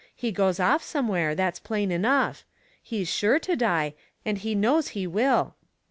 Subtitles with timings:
[0.15, 2.43] He goes off somewhere, that's plain enough;
[2.81, 3.93] he's sure to die,
[4.25, 5.53] and he knows he will.